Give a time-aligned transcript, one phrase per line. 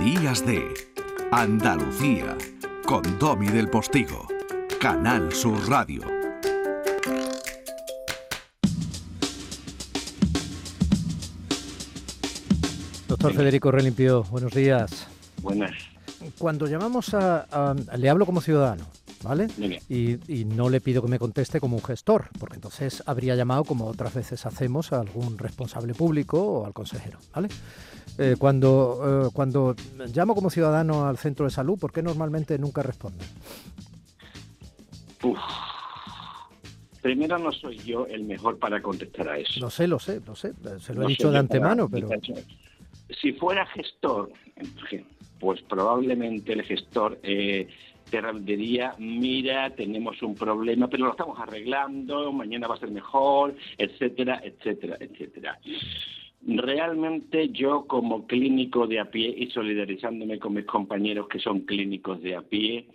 [0.00, 0.62] Días de
[1.32, 2.38] Andalucía
[2.86, 4.28] con Domi del Postigo,
[4.80, 6.02] Canal Sur Radio.
[13.08, 15.08] Doctor Federico Relimpio, buenos días.
[15.42, 15.72] Buenas.
[16.38, 18.86] Cuando llamamos a, le hablo como ciudadano,
[19.22, 19.48] ¿vale?
[19.88, 23.64] Y, y, no le pido que me conteste como un gestor, porque entonces habría llamado,
[23.64, 27.48] como otras veces hacemos, a algún responsable público o al consejero, ¿vale?
[28.18, 29.76] Eh, cuando, eh, cuando
[30.14, 33.26] llamo como ciudadano al centro de salud, ¿por qué normalmente nunca responden?
[37.02, 39.60] Primero no soy yo el mejor para contestar a eso.
[39.60, 40.52] Lo sé, lo sé, lo sé.
[40.80, 42.08] Se lo he dicho de antemano, pero...
[43.20, 44.30] Si fuera gestor,
[45.40, 47.68] pues probablemente el gestor eh,
[48.10, 53.54] te diría, mira, tenemos un problema, pero lo estamos arreglando, mañana va a ser mejor,
[53.76, 55.58] etcétera, etcétera, etcétera.
[56.46, 62.22] Realmente yo como clínico de a pie y solidarizándome con mis compañeros que son clínicos
[62.22, 62.86] de a pie,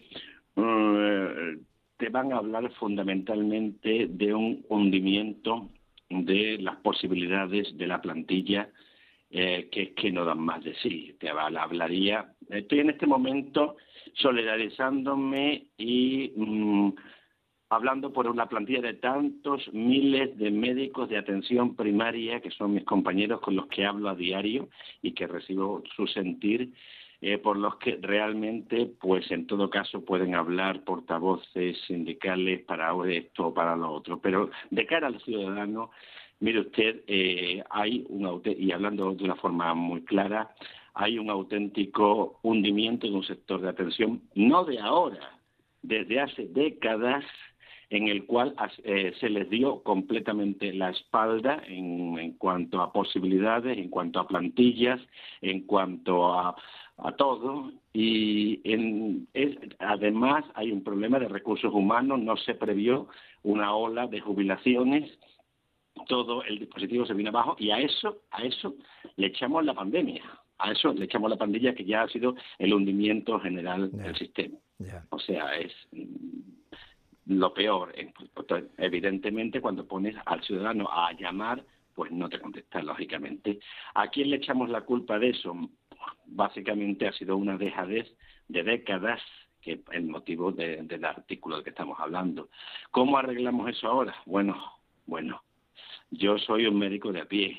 [0.56, 1.58] eh,
[1.98, 5.70] te van a hablar fundamentalmente de un hundimiento
[6.10, 8.70] de las posibilidades de la plantilla
[9.36, 11.16] eh, que, que no dan más de sí.
[11.20, 13.78] Te hablaría, estoy en este momento
[14.14, 16.92] solidarizándome y mm,
[17.70, 22.84] hablando por una plantilla de tantos miles de médicos de atención primaria, que son mis
[22.84, 24.70] compañeros con los que hablo a diario
[25.02, 26.72] y que recibo su sentir,
[27.20, 33.48] eh, por los que realmente, pues en todo caso, pueden hablar portavoces sindicales para esto
[33.48, 34.20] o para lo otro.
[34.22, 35.90] Pero de cara al ciudadano,
[36.44, 40.54] mire usted, eh, hay un y hablando de una forma muy clara,
[40.94, 45.40] hay un auténtico hundimiento de un sector de atención, no de ahora,
[45.82, 47.24] desde hace décadas,
[47.90, 53.90] en el cual eh, se les dio completamente la espalda en, cuanto a posibilidades, en
[53.90, 55.00] cuanto a plantillas,
[55.42, 56.56] en cuanto a,
[57.18, 57.72] todo.
[57.94, 58.62] Y
[59.80, 63.08] además hay un problema de recursos humanos, no se previó
[63.44, 65.10] una ola de jubilaciones
[66.08, 68.76] todo el dispositivo se vino abajo y a eso, a eso
[69.16, 70.24] le echamos la pandemia,
[70.58, 74.58] a eso le echamos la pandemia que ya ha sido el hundimiento general del sistema.
[75.10, 75.72] O sea, es
[77.26, 77.94] lo peor,
[78.78, 83.60] evidentemente, cuando pones al ciudadano a llamar, pues no te contesta, lógicamente.
[83.94, 85.56] ¿A quién le echamos la culpa de eso?
[86.26, 88.12] Básicamente ha sido una dejadez
[88.48, 89.22] de décadas
[89.62, 92.50] que el motivo del artículo del que estamos hablando.
[92.92, 94.16] ¿Cómo arreglamos eso ahora?
[94.26, 94.62] Bueno,
[95.06, 95.42] bueno,
[96.12, 97.58] yo soy un médico de a pie,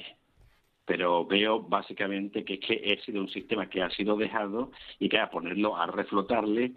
[0.84, 5.18] pero veo básicamente que, que he sido un sistema que ha sido dejado y que
[5.18, 6.72] a ponerlo a reflotarle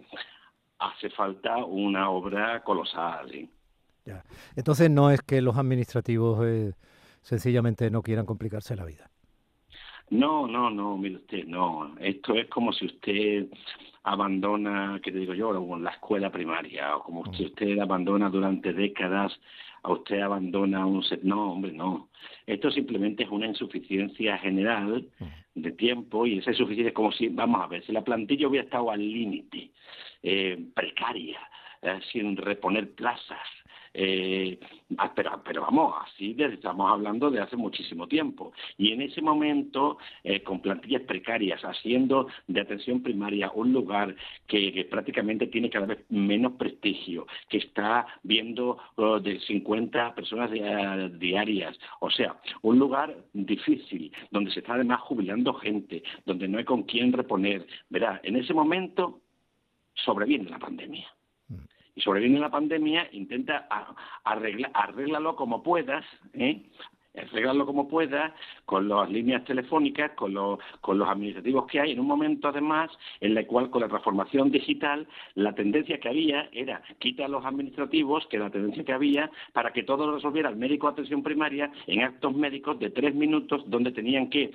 [0.78, 3.48] hace falta una obra colosal.
[4.04, 4.24] Ya.
[4.56, 6.72] Entonces no es que los administrativos eh,
[7.22, 9.10] sencillamente no quieran complicarse la vida.
[10.10, 11.94] No, no, no, mire usted, no.
[11.98, 13.48] Esto es como si usted
[14.04, 15.78] abandona, ¿qué te digo yo?
[15.78, 17.46] La escuela primaria, o como si mm.
[17.46, 19.38] usted abandona durante décadas,
[19.82, 21.04] a usted abandona un...
[21.22, 22.08] No, hombre, no.
[22.46, 25.06] Esto simplemente es una insuficiencia general
[25.54, 28.64] de tiempo y esa insuficiencia es como si, vamos a ver, si la plantilla hubiera
[28.64, 29.70] estado al límite
[30.22, 31.38] eh, precaria,
[31.82, 33.38] eh, sin reponer plazas.
[34.00, 34.60] Eh,
[34.98, 38.52] ah, pero, vamos, así estamos hablando de hace muchísimo tiempo.
[38.76, 39.98] Y en ese momento,
[40.44, 44.14] con plantillas precarias, haciendo de atención primaria un lugar
[44.46, 50.50] que, prácticamente tiene cada vez menos prestigio, que está viendo oh, de 50 personas
[51.18, 56.64] diarias, o sea, un lugar difícil, donde se está además jubilando gente, donde no hay
[56.64, 57.66] con quién reponer.
[57.90, 59.22] Verá, en ese momento
[59.94, 61.08] sobreviene la pandemia.
[61.98, 63.66] Y sobreviene la pandemia, intenta
[64.22, 66.62] arreglar, arréglalo como puedas, ¿eh?
[67.16, 72.00] Arreglarlo como pueda, con las líneas telefónicas, con los, con los administrativos que hay, en
[72.00, 76.82] un momento además en el cual con la transformación digital la tendencia que había era
[76.98, 80.86] quita los administrativos, que la tendencia que había para que todo lo resolviera el médico
[80.86, 84.52] de atención primaria en actos médicos de tres minutos donde tenían que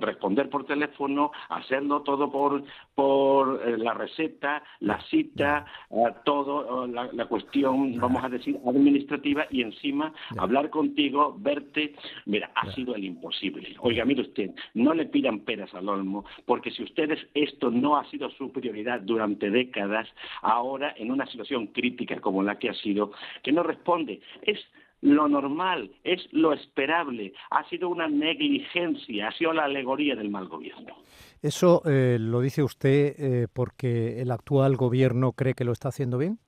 [0.00, 2.62] responder por teléfono, hacerlo todo por,
[2.94, 9.46] por eh, la receta, la cita, eh, todo, la, la, cuestión, vamos a decir, administrativa
[9.50, 11.91] y encima hablar contigo, verte
[12.26, 13.74] Mira, ha sido el imposible.
[13.80, 18.08] Oiga, mire usted, no le pidan peras al olmo, porque si ustedes esto no ha
[18.10, 20.08] sido su prioridad durante décadas,
[20.42, 23.12] ahora en una situación crítica como la que ha sido,
[23.42, 24.58] que no responde, es
[25.02, 30.46] lo normal, es lo esperable, ha sido una negligencia, ha sido la alegoría del mal
[30.46, 30.96] gobierno.
[31.42, 36.18] ¿Eso eh, lo dice usted eh, porque el actual gobierno cree que lo está haciendo
[36.18, 36.38] bien?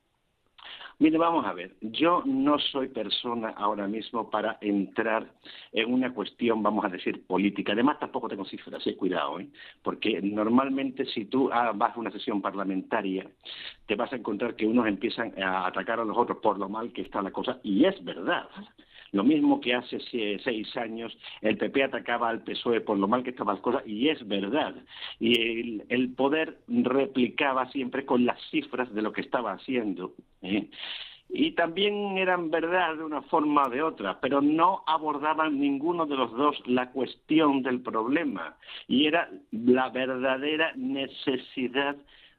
[0.99, 5.27] Mire, vamos a ver, yo no soy persona ahora mismo para entrar
[5.73, 7.73] en una cuestión, vamos a decir, política.
[7.73, 9.49] Además, tampoco tengo cifras, eh, cuidado, ¿eh?
[9.83, 13.29] porque normalmente si tú ah, vas a una sesión parlamentaria,
[13.87, 16.93] te vas a encontrar que unos empiezan a atacar a los otros por lo mal
[16.93, 18.49] que está la cosa, y es verdad.
[19.15, 20.01] Lo mismo que hace
[20.43, 24.09] seis años el PP atacaba al PSOE por lo mal que estaban las cosas, y
[24.09, 24.75] es verdad.
[25.21, 30.15] Y el, poder replicaba siempre con las cifras de lo que estaba haciendo.
[30.43, 30.69] ¿eh?
[31.29, 36.17] y también eran verdad de una forma o de otra, pero no abordaban ninguno de
[36.17, 38.57] los dos la cuestión del problema
[38.89, 41.97] y era la verdadera necesidad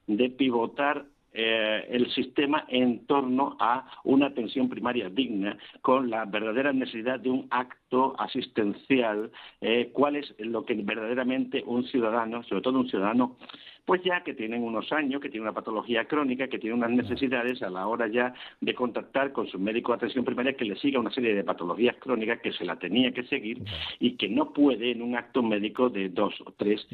[0.08, 1.06] de pivotar
[1.36, 7.30] eh, el sistema en torno a una atención primaria digna, con la verdadera necesidad de
[7.30, 13.38] un acto asistencial, eh, cuál es lo que verdaderamente un ciudadano, sobre todo un ciudadano,
[13.86, 17.62] pues ya que tienen unos años, que tiene una patología crónica, que tiene unas necesidades
[17.62, 21.00] a la hora ya de contactar con su médico de atención primaria que le siga
[21.00, 23.62] una serie de patologías crónicas que se la tenía que seguir
[24.00, 26.88] y que no puede en un acto médico de dos o tres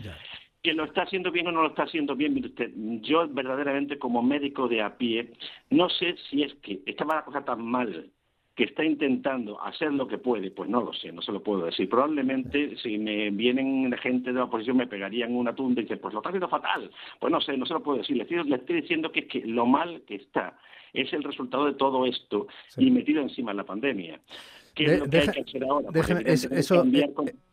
[0.61, 2.71] que lo está haciendo bien o no lo está haciendo bien, mire usted,
[3.01, 5.33] yo verdaderamente como médico de a pie,
[5.69, 8.11] no sé si es que estaba la cosa tan mal
[8.55, 11.65] que está intentando hacer lo que puede, pues no lo sé, no se lo puedo
[11.65, 11.89] decir.
[11.89, 16.13] Probablemente si me vienen gente de la oposición me pegarían una tunda y dicen, pues
[16.13, 16.91] lo está haciendo fatal.
[17.19, 18.17] Pues no sé, no se lo puedo decir.
[18.17, 20.57] Le estoy, le estoy diciendo que, que lo mal que está
[20.93, 22.47] es el resultado de todo esto
[22.77, 24.19] y metido encima la pandemia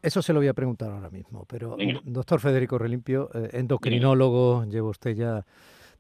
[0.02, 4.88] eso, se lo voy a preguntar ahora mismo, pero doctor Federico Relimpio, eh, endocrinólogo, lleva
[4.88, 5.44] usted ya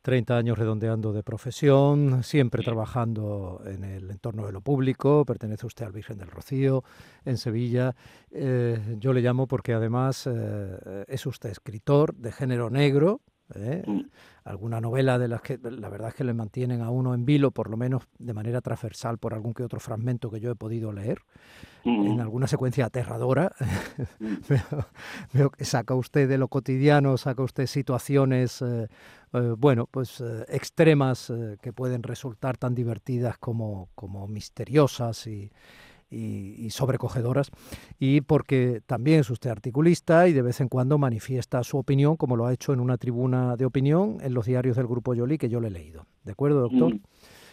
[0.02, 5.86] 30 años redondeando de profesión, siempre trabajando en el entorno de lo público, pertenece usted
[5.86, 6.84] al Virgen del Rocío,
[7.24, 7.94] en Sevilla.
[8.30, 13.20] Eh, yo le llamo porque además eh, es usted escritor de género negro,
[13.54, 13.82] ¿eh?
[13.86, 14.00] Mm.
[14.44, 17.50] Alguna novela de las que la verdad es que le mantienen a uno en vilo,
[17.50, 20.90] por lo menos de manera transversal, por algún que otro fragmento que yo he podido
[20.92, 21.20] leer,
[21.84, 22.20] en mm.
[22.20, 23.52] alguna secuencia aterradora.
[24.20, 24.36] Mm.
[25.32, 28.88] veo, que saca usted de lo cotidiano, saca usted situaciones, eh,
[29.32, 35.50] eh, bueno, pues extremas que pueden resultar tan divertidas como, como misteriosas y
[36.10, 37.50] y, sobrecogedoras,
[37.98, 42.36] y porque también es usted articulista y de vez en cuando manifiesta su opinión, como
[42.36, 45.48] lo ha hecho en una tribuna de opinión en los diarios del Grupo Yoli, que
[45.48, 46.06] yo le he leído.
[46.24, 46.94] ¿De acuerdo, doctor?
[46.94, 47.00] Mm,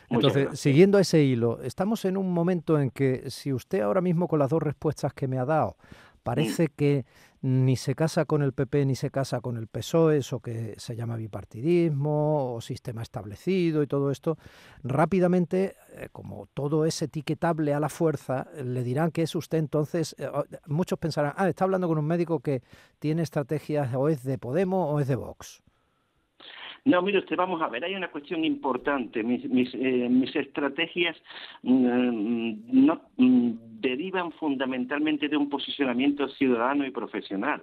[0.09, 4.39] Entonces, siguiendo ese hilo, estamos en un momento en que si usted ahora mismo con
[4.39, 5.75] las dos respuestas que me ha dado,
[6.23, 6.71] parece mm.
[6.75, 7.05] que
[7.45, 10.95] ni se casa con el PP ni se casa con el PSOE, eso que se
[10.95, 14.39] llama bipartidismo o sistema establecido y todo esto,
[14.83, 20.15] rápidamente, eh, como todo es etiquetable a la fuerza, le dirán que es usted entonces,
[20.17, 20.27] eh,
[20.65, 22.63] muchos pensarán, ah, está hablando con un médico que
[22.97, 25.61] tiene estrategias o es de Podemos o es de Vox.
[26.85, 29.23] No, mire usted, vamos a ver, hay una cuestión importante.
[29.23, 29.43] Mis,
[29.73, 31.17] eh, estrategias
[31.63, 33.51] mm, no mm,
[33.81, 37.61] derivan fundamentalmente de un posicionamiento ciudadano y profesional.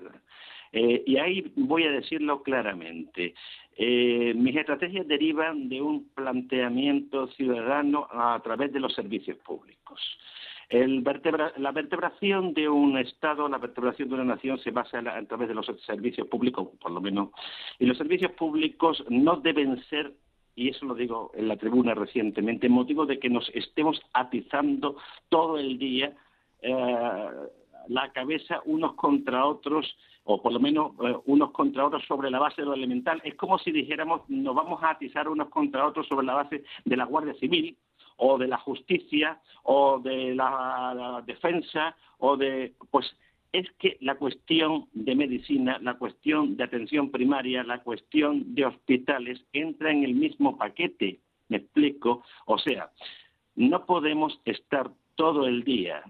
[0.73, 3.35] Eh, y ahí voy a decirlo claramente.
[3.77, 10.01] Eh, mis estrategias derivan de un planteamiento ciudadano a través de los servicios públicos
[10.73, 15.55] la vertebración de un Estado, la vertebración de una nación se basa a través de
[15.55, 17.29] los servicios públicos, por lo menos.
[17.79, 20.15] Y los servicios públicos no deben ser
[20.55, 24.97] y eso lo digo en la tribuna recientemente, motivo de que nos estemos atizando
[25.29, 26.15] todo el día
[26.61, 27.31] eh,
[27.89, 32.39] la cabeza unos contra otros, o por lo menos eh, unos contra otros sobre la
[32.39, 33.21] base de lo elemental.
[33.25, 36.97] Es como si dijéramos, nos vamos a atizar unos contra otros sobre la base de
[36.97, 37.77] la Guardia Civil,
[38.25, 43.07] o de la justicia o de la, defensa o de pues
[43.53, 49.45] es que la cuestión de medicina, la cuestión de atención primaria, la cuestión de hospitales
[49.53, 51.19] entra en el mismo paquete.
[51.49, 52.23] Me explico.
[52.47, 52.91] O sea,
[53.57, 56.03] no podemos estar todo el día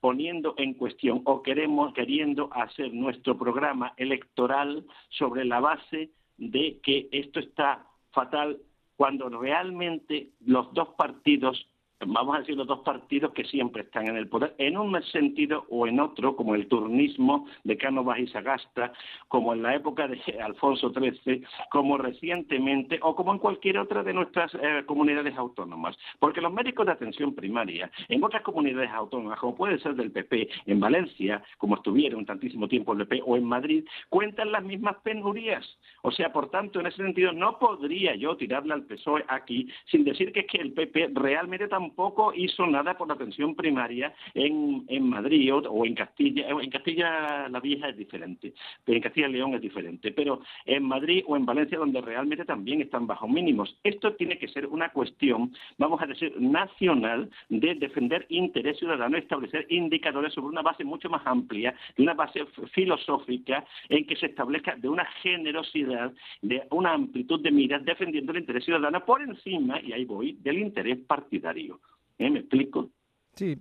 [0.00, 7.08] poniendo en cuestión o queremos queriendo hacer nuestro programa electoral sobre la base de que
[7.10, 8.60] esto está fatal
[8.96, 11.68] cuando realmente los dos partidos
[12.06, 15.66] vamos a decir los dos partidos que siempre están en el poder, en un sentido
[15.70, 18.92] o en otro, como el turnismo de Cánovas y Sagasta,
[19.28, 24.12] como en la época de Alfonso XIII, como recientemente o como en cualquier otra de
[24.12, 25.96] nuestras eh, comunidades autónomas.
[26.18, 30.48] Porque los médicos de atención primaria, en otras comunidades autónomas, como puede ser del PP,
[30.66, 35.64] en Valencia, como estuvieron tantísimo tiempo el PP, o en Madrid, cuentan las mismas penurias.
[36.02, 40.04] O sea, por tanto, en ese sentido, no podría yo tirarle al PSOE aquí sin
[40.04, 44.12] decir que es que el PP realmente tampoco tampoco hizo nada por la atención primaria
[44.34, 46.48] en, en Madrid o, en Castilla.
[46.48, 48.52] En Castilla la Vieja es diferente,
[48.84, 50.10] pero en Castilla y León es diferente.
[50.10, 53.78] Pero en Madrid o en Valencia, donde realmente también están bajo mínimos.
[53.84, 59.66] Esto tiene que ser una cuestión, vamos a decir, nacional de defender interés ciudadano establecer
[59.70, 64.88] indicadores sobre una base mucho más amplia, una base filosófica en que se establezca de
[64.88, 70.04] una generosidad, de una amplitud de miras defendiendo el interés ciudadano por encima, y ahí
[70.04, 71.78] voy, del interés partidario.
[72.18, 72.30] ¿Eh?
[72.30, 72.90] ¿Me explico?
[73.34, 73.60] Sí,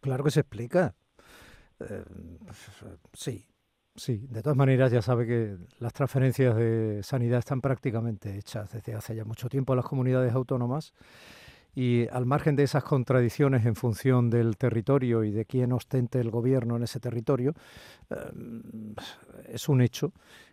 [0.00, 0.94] claro que se explica.
[1.80, 2.04] Eh,
[3.12, 3.46] sí,
[3.94, 4.26] sí.
[4.28, 9.16] De todas maneras, ya sabe que las transferencias de sanidad están prácticamente hechas desde hace
[9.16, 10.92] ya mucho tiempo a las comunidades autónomas
[11.74, 16.30] y al margen de esas contradicciones en función del territorio y de quién ostente el
[16.30, 17.54] gobierno en ese territorio,
[18.10, 18.16] eh,
[19.48, 20.12] es un hecho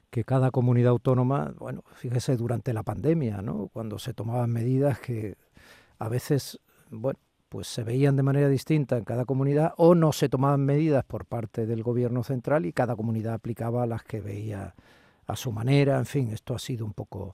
[0.09, 3.67] que cada comunidad autónoma, bueno, fíjese durante la pandemia, ¿no?
[3.73, 5.35] Cuando se tomaban medidas que
[5.99, 10.29] a veces, bueno, pues se veían de manera distinta en cada comunidad o no se
[10.29, 14.75] tomaban medidas por parte del gobierno central y cada comunidad aplicaba las que veía
[15.25, 17.33] a su manera, en fin, esto ha sido un poco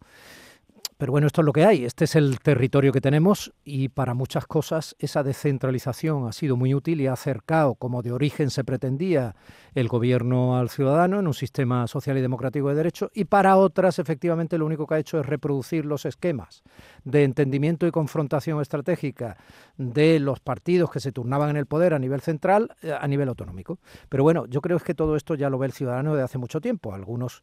[1.04, 4.14] pero bueno, esto es lo que hay, este es el territorio que tenemos y para
[4.14, 8.64] muchas cosas esa descentralización ha sido muy útil y ha acercado, como de origen se
[8.64, 9.36] pretendía,
[9.76, 14.00] el gobierno al ciudadano en un sistema social y democrático de derecho y para otras
[14.00, 16.64] efectivamente lo único que ha hecho es reproducir los esquemas
[17.04, 19.36] de entendimiento y confrontación estratégica
[19.76, 23.28] de los partidos que se turnaban en el poder a nivel central, eh, a nivel
[23.28, 23.78] autonómico.
[24.08, 26.62] Pero bueno, yo creo que todo esto ya lo ve el ciudadano de hace mucho
[26.62, 26.94] tiempo.
[26.94, 27.42] Algunos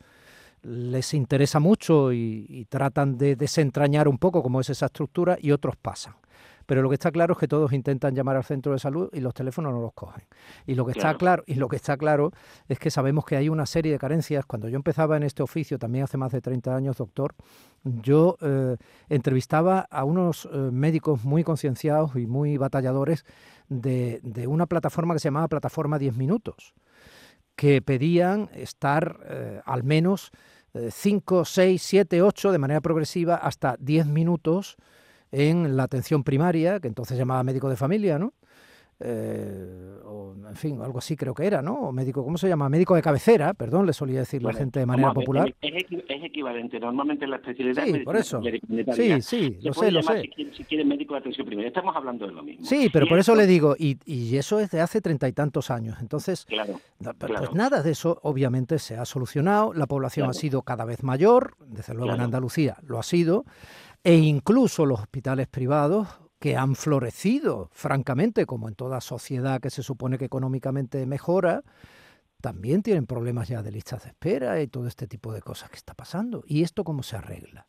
[0.63, 5.77] les interesa mucho y, tratan de desentrañar un poco cómo es esa estructura y otros
[5.77, 6.15] pasan.
[6.67, 9.19] Pero lo que está claro es que todos intentan llamar al centro de salud y
[9.19, 10.23] los teléfonos no los cogen.
[10.67, 12.31] Y lo que está claro, y lo que está claro
[12.69, 14.47] es que sabemos que hay una serie de carencias.
[14.47, 17.35] Cuando yo empezaba en este oficio, también hace más de 30 años, doctor,
[17.83, 18.77] yo eh,
[19.09, 23.25] entrevistaba a unos eh, médicos muy concienciados y muy batalladores
[23.69, 26.75] de, una plataforma que se llamaba Plataforma 10 Minutos
[27.61, 30.31] que pedían estar eh, al menos
[30.73, 34.77] 5, 6, 7, 8 de manera progresiva hasta 10 minutos
[35.31, 38.33] en la atención primaria, que entonces llamaba médico de familia, ¿no?
[39.03, 41.75] Eh, o en fin, algo así creo que era, ¿no?
[41.75, 42.69] O médico, ¿cómo se llama?
[42.69, 45.55] Médico de cabecera, perdón, le solía decir la gente de manera popular.
[45.63, 45.85] Es,
[46.23, 48.43] equivalente, normalmente la especialidad sí, por eso.
[48.95, 50.29] Sí, sí, lo sé, lo sé.
[50.53, 52.65] Si quiere, médico de atención primaria, estamos hablando de lo mismo.
[52.67, 55.71] Sí, pero por eso, le digo, y, y, eso es de hace treinta y tantos
[55.71, 56.81] años, entonces, claro,
[57.19, 61.55] pues nada de eso obviamente se ha solucionado, la población ha sido cada vez mayor,
[61.67, 63.45] desde luego en Andalucía lo ha sido,
[64.05, 66.09] e incluso los hospitales privados
[66.41, 71.63] que han florecido, francamente, como en toda sociedad que se supone que económicamente mejora,
[72.41, 75.77] también tienen problemas ya de listas de espera y todo este tipo de cosas que
[75.77, 76.43] está pasando.
[76.47, 77.67] ¿Y esto cómo se arregla?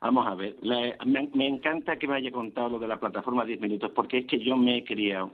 [0.00, 0.56] Vamos a ver,
[1.04, 4.40] me, encanta que me haya contado lo de la plataforma 10 minutos, porque es que
[4.40, 5.30] yo me he criado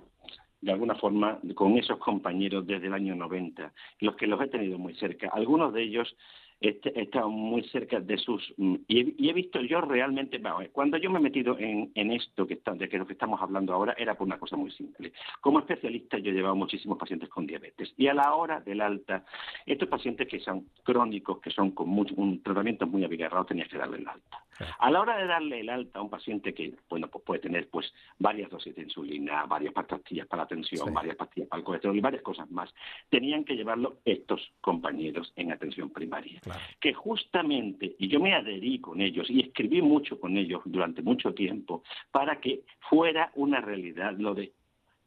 [0.61, 4.77] de alguna forma con esos compañeros desde el año 90, los que los he tenido
[4.77, 5.31] muy cerca.
[5.33, 6.15] Algunos de ellos
[6.61, 8.53] he estado muy cerca de sus...
[8.57, 10.41] Mm, y he, visto yo realmente,
[10.73, 13.95] cuando yo me he metido en, esto que está, de lo que estamos hablando ahora,
[13.97, 15.13] era por una cosa muy simple.
[15.41, 19.25] Como especialista yo he llevado muchísimos pacientes con diabetes y a la hora del alta,
[19.67, 23.99] estos pacientes que son crónicos, que son con un tratamiento muy abigarrado, tenías que darle
[23.99, 24.48] el alta.
[24.79, 27.69] A la hora de darle el alta a un paciente que, bueno, pues puede tener
[27.69, 31.97] pues varias dosis de insulina, varias pastillas para la tensión, varias pastillas para el colesterol
[31.97, 32.73] y varias cosas más,
[33.09, 36.41] tenían que llevarlo estos compañeros en atención primaria.
[36.81, 41.35] Que justamente, y yo me adherí con ellos y escribí mucho con ellos durante mucho
[41.35, 44.53] tiempo, para que fuera una realidad lo de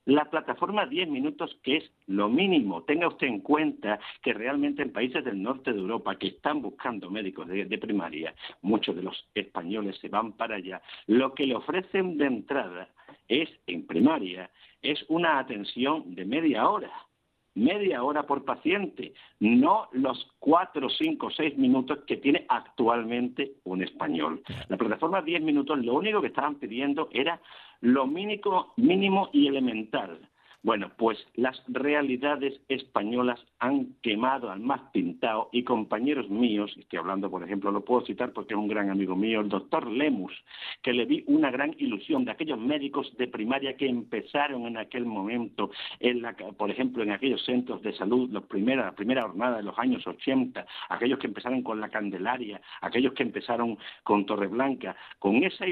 [0.06, 2.84] la plataforma 10 minutos, que es lo mínimo.
[2.84, 7.10] Tenga usted en cuenta que realmente en países del norte de Europa que están buscando
[7.10, 11.56] médicos de, de, primaria, muchos de los españoles se van para allá, lo que le
[11.56, 12.90] ofrecen de entrada
[13.28, 14.50] es, en primaria,
[14.82, 16.92] es una atención de media hora
[17.56, 24.42] media hora por paciente, no los cuatro, cinco, seis minutos que tiene actualmente un español.
[24.70, 27.42] La plataforma 10 minutos, lo único que estaban pidiendo era
[27.82, 30.31] lo mínimo, mínimo y elemental.
[30.64, 37.32] Bueno, pues las realidades españolas han quemado al más pintado y compañeros míos, estoy hablando,
[37.32, 40.32] por ejemplo, lo puedo citar porque es un gran amigo mío, el doctor Lemus,
[40.84, 45.04] que le vi una gran ilusión de aquellos médicos de primaria que empezaron en aquel
[45.04, 49.58] momento, en la, por ejemplo, en aquellos centros de salud, los primera, la primera jornada
[49.58, 54.96] de los años 80, aquellos que empezaron con la Candelaria, aquellos que empezaron con Torreblanca,
[55.18, 55.66] con esa,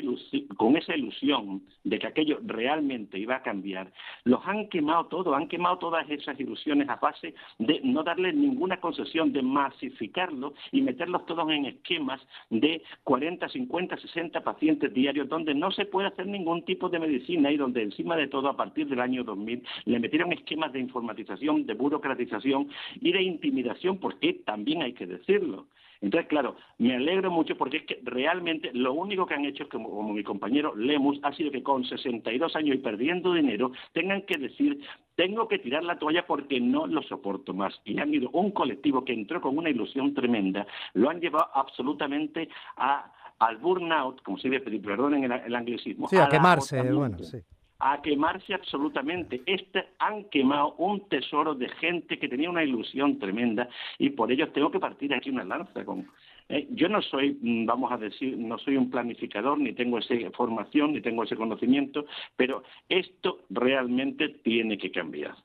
[0.58, 3.92] con esa ilusión de que aquello realmente iba a cambiar,
[4.24, 4.79] los han quemado
[5.10, 10.54] todo, han quemado todas esas ilusiones a base de no darle ninguna concesión, de masificarlo
[10.72, 16.08] y meterlos todos en esquemas de 40, 50, 60 pacientes diarios donde no se puede
[16.08, 19.64] hacer ningún tipo de medicina y donde encima de todo a partir del año 2000
[19.86, 22.70] le metieron esquemas de informatización, de burocratización
[23.02, 25.68] y de intimidación, porque también hay que decirlo.
[26.02, 29.70] Entonces, claro, me alegro mucho porque es que realmente lo único que han hecho es
[29.70, 34.22] que, como, mi compañero Lemus, ha sido que con 62 años y perdiendo dinero tengan
[34.22, 34.80] que decir
[35.16, 37.82] tengo que tirar la toalla porque no lo soporto más.
[37.84, 42.48] Y han ido un colectivo que entró con una ilusión tremenda, lo han llevado absolutamente
[42.78, 46.08] al burnout, como se dice, perdón en el, anglicismo.
[46.08, 47.40] Sí, a, quemarse, bueno, sí
[47.80, 49.42] a quemarse absolutamente.
[49.46, 54.52] Este han quemado un tesoro de gente que tenía una ilusión tremenda y por ello
[54.52, 56.10] tengo que partir aquí una lanza con.
[56.50, 60.16] Eh, yo no soy, mm, vamos a decir, no soy un planificador, ni tengo esa
[60.32, 62.06] formación, ni tengo ese conocimiento,
[62.36, 65.36] pero esto realmente tiene que cambiar.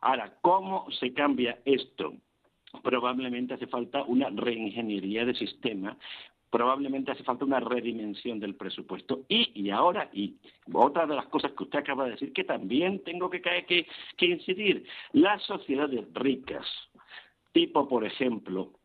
[0.00, 2.14] Ahora, ¿cómo se cambia esto?
[2.82, 5.96] probablemente hace falta una reingeniería de sistema
[6.50, 9.24] probablemente hace falta una redimensión del presupuesto.
[9.28, 10.36] Y, y ahora, y
[10.72, 13.86] otra de las cosas que usted acaba de decir, que también tengo que, que,
[14.16, 16.66] que incidir, las sociedades ricas,
[17.52, 18.77] tipo, por ejemplo,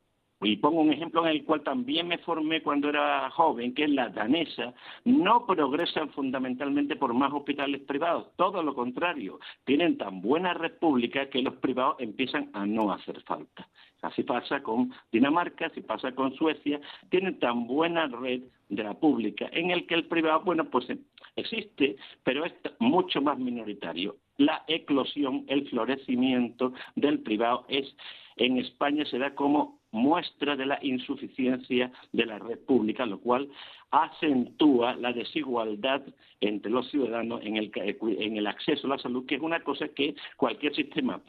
[0.44, 3.90] y pongo un ejemplo en el cual también me formé cuando era joven, que es
[3.90, 4.74] la danesa,
[5.06, 11.30] no progresan fundamentalmente por más hospitales privados, todo lo contrario, tienen tan buena red pública
[11.30, 13.68] que los privados empiezan a no hacer falta.
[14.02, 19.50] Así pasa con Dinamarca, así pasa con Suecia, tienen tan buena red de la pública
[19.52, 20.88] en el que el privado, bueno, pues
[21.36, 24.18] existe, pero es mucho más minoritario.
[24.38, 27.96] La eclosión, el florecimiento del privado es
[28.36, 33.48] en España se da como muestra de la insuficiencia de la red pública, lo cual
[33.92, 36.02] acentúa la desigualdad
[36.42, 39.88] entre los ciudadanos en el, en el acceso a la salud, que es una cosa
[39.88, 41.22] que cualquier sistema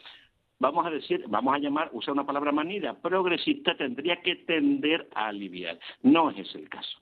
[0.58, 5.26] vamos a decir, vamos a llamar, usar una palabra manida, progresista, tendría que tender a
[5.26, 5.78] aliviar.
[6.02, 6.98] No es el caso.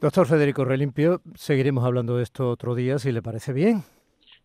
[0.00, 3.82] Doctor Federico Relimpio, seguiremos hablando de esto otro día, si le parece bien.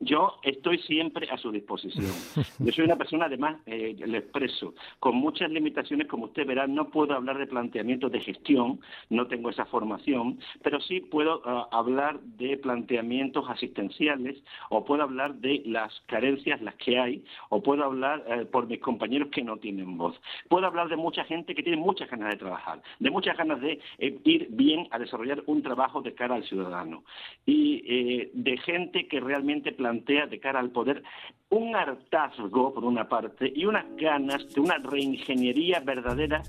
[0.01, 2.05] Yo estoy siempre a su disposición.
[2.59, 6.89] Yo soy una persona, además, eh, le expreso, con muchas limitaciones, como usted verá, no
[6.89, 8.79] puedo hablar de planteamientos de gestión,
[9.09, 15.35] no tengo esa formación, pero sí puedo ah, hablar de planteamientos asistenciales, o puedo hablar
[15.35, 19.57] de las carencias, las que hay, o puedo hablar eh, por mis compañeros que no
[19.57, 20.15] tienen voz.
[20.47, 23.81] Puedo hablar de mucha gente que tiene muchas ganas de trabajar, de muchas ganas de
[23.97, 27.03] eh, ir bien a desarrollar un trabajo de cara al ciudadano,
[27.45, 31.01] y eh, de gente que realmente plantea plantea de cara al poder
[31.49, 36.43] un hartazgo, por una parte, y unas ganas de una reingeniería verdadera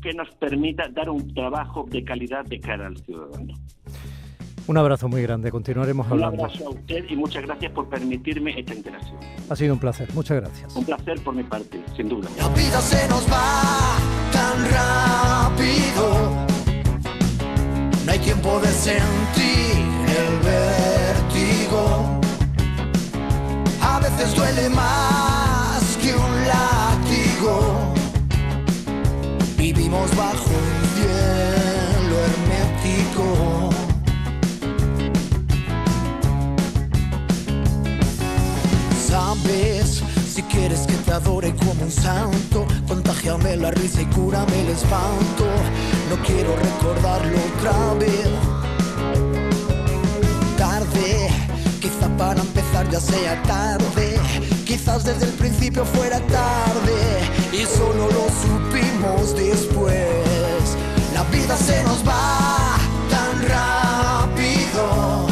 [0.00, 3.54] que nos permita dar un trabajo de calidad de cara al ciudadano.
[4.68, 6.44] Un abrazo muy grande, continuaremos hablando.
[6.44, 9.18] Un abrazo a usted y muchas gracias por permitirme esta interacción.
[9.50, 10.76] Ha sido un placer, muchas gracias.
[10.76, 12.28] Un placer por mi parte, sin duda.
[12.38, 13.98] La vida se nos va
[14.32, 16.46] tan rápido,
[18.04, 22.05] no hay tiempo de sentir el vértigo
[24.16, 27.94] veces duele más que un látigo.
[29.56, 33.70] Vivimos bajo un cielo hermético.
[39.08, 40.02] Sabes,
[40.34, 45.44] si quieres que te adore como un santo, contagiame la risa y cúrame el espanto.
[46.10, 48.35] No quiero recordarlo otra vez.
[52.96, 54.18] Ya sea tarde
[54.64, 57.00] Quizás desde el principio fuera tarde
[57.52, 60.76] y solo lo supimos después.
[61.14, 62.76] La vida se nos va
[63.08, 65.26] tan rápido,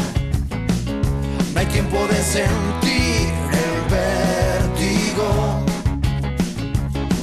[1.53, 5.27] no hay tiempo de sentir el vértigo.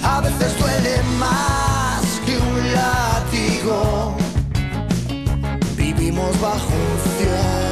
[0.02, 4.16] A veces duele más que un látigo.
[5.76, 7.71] Vivimos bajo un cielo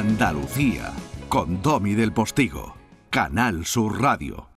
[0.00, 0.94] Andalucía
[1.28, 2.74] con Domi del Postigo,
[3.10, 4.50] Canal Sur Radio.